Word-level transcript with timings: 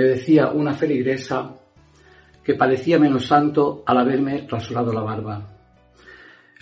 me 0.00 0.06
decía 0.06 0.48
una 0.48 0.72
feligresa 0.72 1.54
que 2.42 2.54
parecía 2.54 2.98
menos 2.98 3.26
santo 3.26 3.82
al 3.84 3.98
haberme 3.98 4.46
rasurado 4.48 4.94
la 4.94 5.02
barba. 5.02 5.46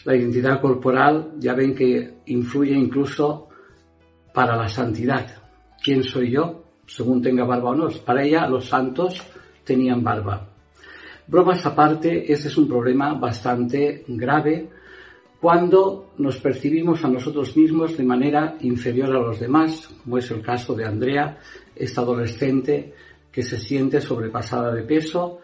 La 0.04 0.16
identidad 0.16 0.60
corporal 0.60 1.34
ya 1.38 1.54
ven 1.54 1.72
que 1.72 2.14
influye 2.26 2.74
incluso 2.74 3.48
para 4.34 4.56
la 4.56 4.68
santidad. 4.68 5.24
¿Quién 5.80 6.02
soy 6.02 6.32
yo? 6.32 6.64
Según 6.84 7.22
tenga 7.22 7.44
barba 7.44 7.70
o 7.70 7.74
no. 7.76 7.88
Para 8.04 8.24
ella 8.24 8.48
los 8.48 8.66
santos 8.66 9.22
tenían 9.62 10.02
barba. 10.02 10.48
Bromas 11.28 11.64
aparte, 11.64 12.32
ese 12.32 12.48
es 12.48 12.56
un 12.56 12.66
problema 12.66 13.14
bastante 13.14 14.04
grave 14.08 14.68
cuando 15.40 16.14
nos 16.18 16.38
percibimos 16.38 17.04
a 17.04 17.08
nosotros 17.08 17.56
mismos 17.56 17.96
de 17.96 18.02
manera 18.02 18.56
inferior 18.62 19.14
a 19.14 19.20
los 19.20 19.38
demás, 19.38 19.88
como 20.02 20.18
es 20.18 20.28
el 20.32 20.42
caso 20.42 20.74
de 20.74 20.84
Andrea, 20.84 21.38
esta 21.76 22.00
adolescente 22.00 22.94
que 23.38 23.44
se 23.44 23.56
siente 23.56 24.00
sobrepasada 24.00 24.74
de 24.74 24.82
peso 24.82 25.38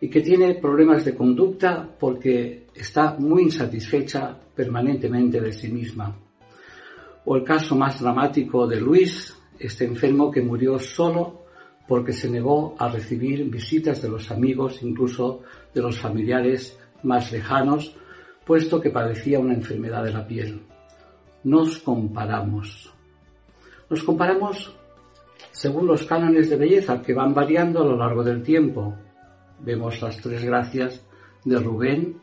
y 0.00 0.08
que 0.08 0.20
tiene 0.20 0.54
problemas 0.54 1.04
de 1.04 1.16
conducta 1.16 1.96
porque 1.98 2.68
está 2.72 3.16
muy 3.18 3.42
insatisfecha 3.42 4.38
permanentemente 4.54 5.40
de 5.40 5.52
sí 5.52 5.66
misma. 5.66 6.16
O 7.24 7.34
el 7.34 7.42
caso 7.42 7.74
más 7.74 8.00
dramático 8.00 8.68
de 8.68 8.80
Luis, 8.80 9.36
este 9.58 9.84
enfermo 9.84 10.30
que 10.30 10.42
murió 10.42 10.78
solo 10.78 11.42
porque 11.88 12.12
se 12.12 12.30
negó 12.30 12.76
a 12.78 12.88
recibir 12.88 13.50
visitas 13.50 14.00
de 14.00 14.10
los 14.10 14.30
amigos, 14.30 14.84
incluso 14.84 15.42
de 15.74 15.82
los 15.82 15.98
familiares 15.98 16.78
más 17.02 17.32
lejanos, 17.32 17.96
puesto 18.46 18.80
que 18.80 18.90
padecía 18.90 19.40
una 19.40 19.54
enfermedad 19.54 20.04
de 20.04 20.12
la 20.12 20.24
piel. 20.24 20.62
Nos 21.42 21.78
comparamos. 21.78 22.94
Nos 23.88 24.04
comparamos 24.04 24.72
según 25.52 25.86
los 25.86 26.04
cánones 26.04 26.50
de 26.50 26.56
belleza 26.56 27.02
que 27.02 27.14
van 27.14 27.34
variando 27.34 27.82
a 27.82 27.86
lo 27.86 27.96
largo 27.96 28.22
del 28.22 28.42
tiempo. 28.42 28.94
Vemos 29.60 30.00
las 30.00 30.16
tres 30.18 30.44
gracias 30.44 31.04
de 31.44 31.58
Rubén, 31.58 32.20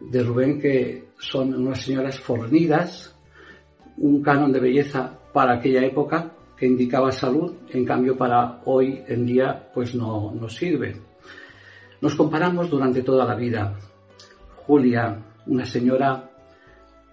de 0.00 0.22
Rubén 0.22 0.60
que 0.60 1.08
son 1.18 1.54
unas 1.54 1.80
señoras 1.80 2.18
fornidas, 2.18 3.16
un 3.96 4.22
canon 4.22 4.52
de 4.52 4.60
belleza 4.60 5.18
para 5.32 5.54
aquella 5.54 5.84
época 5.84 6.32
que 6.56 6.66
indicaba 6.66 7.10
salud, 7.12 7.54
en 7.70 7.84
cambio 7.84 8.16
para 8.16 8.60
hoy 8.64 9.02
en 9.06 9.26
día 9.26 9.70
pues 9.72 9.94
no 9.94 10.32
nos 10.32 10.54
sirve. 10.54 10.96
Nos 12.00 12.14
comparamos 12.14 12.68
durante 12.68 13.02
toda 13.02 13.24
la 13.24 13.34
vida. 13.34 13.76
Julia, 14.66 15.18
una 15.46 15.64
señora 15.64 16.30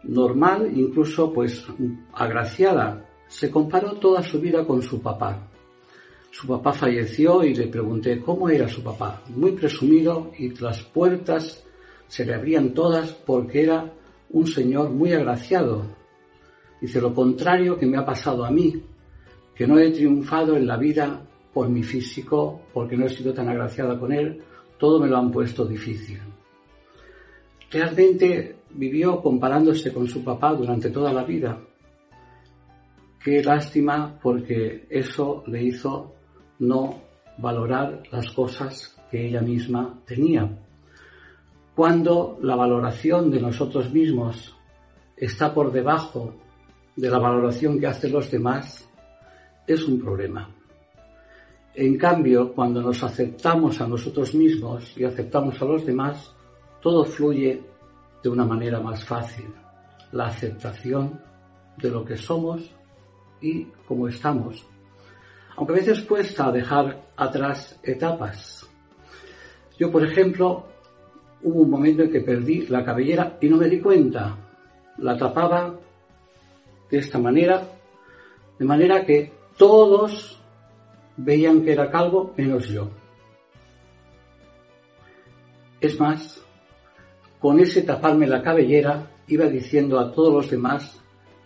normal, 0.03 0.71
incluso 0.73 1.31
pues 1.31 1.65
agraciada, 2.13 3.05
se 3.31 3.49
comparó 3.49 3.93
toda 3.93 4.21
su 4.21 4.41
vida 4.41 4.65
con 4.65 4.81
su 4.81 5.01
papá. 5.01 5.47
Su 6.31 6.47
papá 6.47 6.73
falleció 6.73 7.45
y 7.45 7.55
le 7.55 7.67
pregunté 7.67 8.19
cómo 8.19 8.49
era 8.49 8.67
su 8.67 8.83
papá. 8.83 9.23
Muy 9.29 9.53
presumido 9.53 10.31
y 10.37 10.49
las 10.59 10.81
puertas 10.81 11.63
se 12.09 12.25
le 12.25 12.33
abrían 12.33 12.73
todas 12.73 13.13
porque 13.13 13.63
era 13.63 13.93
un 14.31 14.45
señor 14.45 14.89
muy 14.89 15.13
agraciado. 15.13 15.85
Dice 16.81 16.99
lo 16.99 17.13
contrario 17.13 17.77
que 17.77 17.85
me 17.85 17.97
ha 17.97 18.05
pasado 18.05 18.43
a 18.43 18.51
mí, 18.51 18.83
que 19.55 19.65
no 19.65 19.79
he 19.79 19.91
triunfado 19.91 20.57
en 20.57 20.67
la 20.67 20.75
vida 20.75 21.25
por 21.53 21.69
mi 21.69 21.83
físico, 21.83 22.63
porque 22.73 22.97
no 22.97 23.05
he 23.05 23.09
sido 23.09 23.33
tan 23.33 23.47
agraciada 23.47 23.97
con 23.97 24.11
él, 24.11 24.41
todo 24.77 24.99
me 24.99 25.07
lo 25.07 25.15
han 25.15 25.31
puesto 25.31 25.63
difícil. 25.65 26.19
Realmente 27.71 28.57
vivió 28.71 29.21
comparándose 29.21 29.93
con 29.93 30.05
su 30.09 30.21
papá 30.21 30.53
durante 30.53 30.89
toda 30.89 31.13
la 31.13 31.23
vida 31.23 31.57
Qué 33.23 33.43
lástima 33.43 34.17
porque 34.19 34.87
eso 34.89 35.43
le 35.45 35.61
hizo 35.61 36.15
no 36.57 37.01
valorar 37.37 38.01
las 38.11 38.31
cosas 38.31 38.99
que 39.11 39.27
ella 39.27 39.41
misma 39.41 39.99
tenía. 40.05 40.49
Cuando 41.75 42.39
la 42.41 42.55
valoración 42.55 43.29
de 43.29 43.39
nosotros 43.39 43.91
mismos 43.93 44.55
está 45.15 45.53
por 45.53 45.71
debajo 45.71 46.33
de 46.95 47.09
la 47.11 47.19
valoración 47.19 47.79
que 47.79 47.85
hacen 47.85 48.11
los 48.11 48.31
demás, 48.31 48.89
es 49.67 49.87
un 49.87 49.99
problema. 49.99 50.49
En 51.75 51.97
cambio, 51.99 52.51
cuando 52.53 52.81
nos 52.81 53.03
aceptamos 53.03 53.79
a 53.81 53.87
nosotros 53.87 54.33
mismos 54.33 54.97
y 54.97 55.03
aceptamos 55.03 55.61
a 55.61 55.65
los 55.65 55.85
demás, 55.85 56.35
todo 56.81 57.05
fluye 57.05 57.61
de 58.23 58.29
una 58.29 58.45
manera 58.45 58.79
más 58.79 59.05
fácil. 59.05 59.53
La 60.11 60.25
aceptación 60.25 61.21
de 61.77 61.89
lo 61.91 62.03
que 62.03 62.17
somos 62.17 62.80
y 63.41 63.65
como 63.87 64.07
estamos. 64.07 64.65
Aunque 65.55 65.73
a 65.73 65.77
veces 65.77 66.01
cuesta 66.01 66.51
dejar 66.51 67.01
atrás 67.17 67.79
etapas. 67.83 68.69
Yo, 69.77 69.91
por 69.91 70.05
ejemplo, 70.05 70.65
hubo 71.43 71.61
un 71.61 71.69
momento 71.69 72.03
en 72.03 72.11
que 72.11 72.21
perdí 72.21 72.67
la 72.67 72.85
cabellera 72.85 73.37
y 73.41 73.49
no 73.49 73.57
me 73.57 73.67
di 73.67 73.79
cuenta. 73.79 74.37
La 74.97 75.17
tapaba 75.17 75.75
de 76.89 76.97
esta 76.97 77.17
manera, 77.17 77.67
de 78.59 78.65
manera 78.65 79.03
que 79.05 79.33
todos 79.57 80.39
veían 81.17 81.63
que 81.63 81.73
era 81.73 81.89
calvo 81.89 82.33
menos 82.37 82.67
yo. 82.67 82.89
Es 85.79 85.99
más, 85.99 86.41
con 87.39 87.59
ese 87.59 87.81
taparme 87.81 88.27
la 88.27 88.43
cabellera 88.43 89.09
iba 89.27 89.45
diciendo 89.45 89.99
a 89.99 90.11
todos 90.11 90.33
los 90.33 90.49
demás 90.51 91.00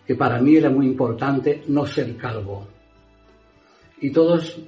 que 0.06 0.14
para 0.14 0.40
mí 0.40 0.56
era 0.56 0.70
muy 0.70 0.86
importante 0.86 1.62
no 1.68 1.84
ser 1.84 2.16
calvo. 2.16 2.68
Y 4.00 4.10
todos 4.10 4.60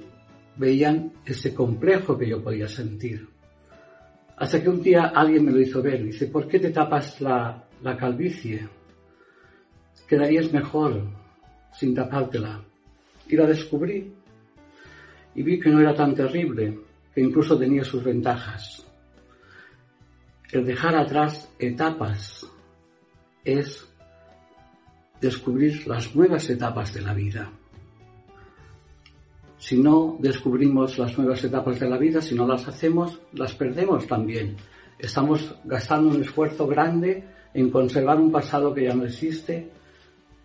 veían 0.57 1.13
ese 1.25 1.53
complejo 1.53 2.17
que 2.17 2.27
yo 2.27 2.43
podía 2.43 2.67
sentir. 2.67 3.27
Hasta 4.37 4.61
que 4.61 4.69
un 4.69 4.81
día 4.81 5.11
alguien 5.15 5.45
me 5.45 5.51
lo 5.51 5.61
hizo 5.61 5.81
ver. 5.81 6.03
Dice, 6.03 6.27
¿por 6.27 6.47
qué 6.47 6.59
te 6.59 6.71
tapas 6.71 7.21
la, 7.21 7.63
la 7.81 7.95
calvicie? 7.95 8.67
Quedarías 10.07 10.51
mejor 10.51 11.03
sin 11.71 11.93
tapártela. 11.93 12.61
Y 13.27 13.35
la 13.35 13.45
descubrí. 13.45 14.13
Y 15.35 15.43
vi 15.43 15.59
que 15.59 15.69
no 15.69 15.79
era 15.79 15.93
tan 15.93 16.15
terrible, 16.15 16.79
que 17.13 17.21
incluso 17.21 17.57
tenía 17.57 17.83
sus 17.83 18.03
ventajas. 18.03 18.85
El 20.51 20.65
dejar 20.65 20.95
atrás 20.95 21.53
etapas 21.59 22.49
es 23.43 23.87
descubrir 25.21 25.87
las 25.87 26.15
nuevas 26.15 26.49
etapas 26.49 26.93
de 26.93 27.01
la 27.01 27.13
vida. 27.13 27.51
Si 29.57 29.77
no 29.77 30.17
descubrimos 30.19 30.97
las 30.97 31.17
nuevas 31.17 31.43
etapas 31.43 31.79
de 31.79 31.89
la 31.89 31.97
vida, 31.97 32.21
si 32.21 32.33
no 32.33 32.47
las 32.47 32.67
hacemos, 32.67 33.19
las 33.33 33.53
perdemos 33.53 34.07
también. 34.07 34.55
Estamos 34.97 35.55
gastando 35.65 36.09
un 36.09 36.21
esfuerzo 36.21 36.65
grande 36.65 37.25
en 37.53 37.69
conservar 37.69 38.19
un 38.19 38.31
pasado 38.31 38.73
que 38.73 38.83
ya 38.83 38.93
no 38.93 39.05
existe 39.05 39.69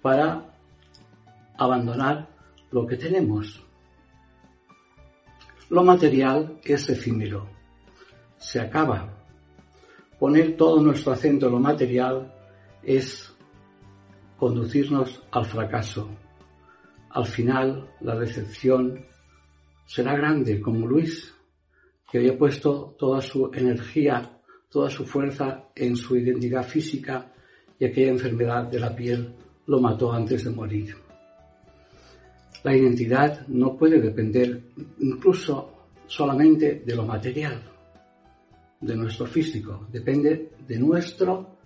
para 0.03 0.45
abandonar 1.57 2.29
lo 2.71 2.87
que 2.87 2.97
tenemos. 2.97 3.63
Lo 5.71 5.85
material 5.85 6.59
es 6.65 6.89
efímero, 6.89 7.49
se 8.37 8.61
acaba. 8.61 9.13
Poner 10.19 10.57
todo 10.57 10.81
nuestro 10.83 11.13
acento 11.13 11.47
en 11.47 11.53
lo 11.53 11.61
material 11.61 12.33
es 12.83 13.34
conducirnos 14.39 15.23
al 15.31 15.45
fracaso. 15.45 16.09
Al 17.11 17.27
final, 17.27 17.91
la 18.01 18.17
decepción 18.17 19.05
será 19.87 20.17
grande, 20.17 20.61
como 20.61 20.87
Luis, 20.87 21.33
que 22.11 22.19
había 22.19 22.37
puesto 22.37 22.95
toda 22.99 23.21
su 23.21 23.51
energía, 23.53 24.41
toda 24.69 24.91
su 24.91 25.05
fuerza 25.05 25.69
en 25.75 25.97
su 25.97 26.17
identidad 26.17 26.65
física 26.65 27.33
y 27.79 27.85
aquella 27.85 28.11
enfermedad 28.11 28.65
de 28.65 28.81
la 28.81 28.95
piel 28.95 29.35
lo 29.67 29.81
mató 29.81 30.13
antes 30.13 30.45
de 30.45 30.51
morir. 30.51 30.97
La 32.63 32.77
identidad 32.77 33.47
no 33.49 33.77
puede 33.77 34.01
depender 34.01 34.63
incluso 34.99 35.89
solamente 36.07 36.83
de 36.85 36.97
lo 36.97 37.05
material, 37.05 37.63
de 38.81 38.97
nuestro 38.97 39.27
físico, 39.27 39.87
depende 39.91 40.53
de 40.67 40.79
nuestro 40.79 41.59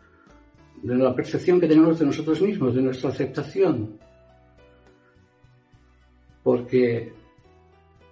de 0.82 0.94
la 0.96 1.14
percepción 1.14 1.60
que 1.60 1.68
tenemos 1.68 1.98
de 1.98 2.06
nosotros 2.06 2.40
mismos, 2.40 2.74
de 2.74 2.82
nuestra 2.82 3.10
aceptación. 3.10 3.98
Porque, 6.42 7.12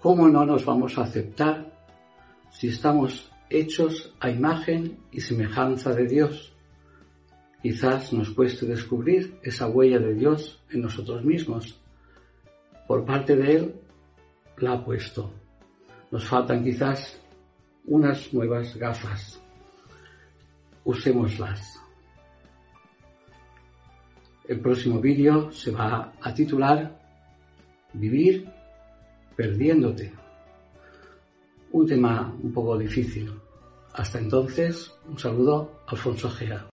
¿cómo 0.00 0.28
no 0.28 0.44
nos 0.44 0.64
vamos 0.64 0.98
a 0.98 1.02
aceptar 1.02 1.72
si 2.50 2.68
estamos 2.68 3.30
hechos 3.48 4.14
a 4.20 4.30
imagen 4.30 4.98
y 5.10 5.20
semejanza 5.20 5.94
de 5.94 6.06
Dios? 6.06 6.52
Quizás 7.62 8.12
nos 8.12 8.30
cueste 8.30 8.66
descubrir 8.66 9.38
esa 9.42 9.66
huella 9.66 9.98
de 9.98 10.14
Dios 10.14 10.62
en 10.70 10.82
nosotros 10.82 11.24
mismos. 11.24 11.80
Por 12.86 13.04
parte 13.04 13.34
de 13.36 13.56
Él, 13.56 13.74
la 14.58 14.72
ha 14.72 14.84
puesto. 14.84 15.32
Nos 16.10 16.24
faltan 16.24 16.62
quizás 16.62 17.20
unas 17.86 18.32
nuevas 18.32 18.76
gafas. 18.76 19.40
Usémoslas. 20.84 21.85
El 24.48 24.60
próximo 24.60 25.00
vídeo 25.00 25.50
se 25.50 25.72
va 25.72 26.12
a 26.20 26.32
titular 26.32 27.00
Vivir 27.92 28.46
perdiéndote. 29.34 30.12
un 31.72 31.86
tema 31.86 32.34
un 32.42 32.52
poco 32.52 32.78
difícil. 32.78 33.30
Hasta 33.94 34.18
entonces, 34.18 34.92
un 35.08 35.18
saludo, 35.18 35.82
Alfonso 35.86 36.30
Gea. 36.30 36.66